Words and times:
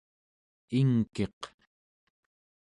ingkiq 0.79 1.41